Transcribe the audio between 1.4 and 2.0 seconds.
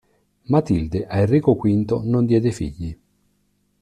V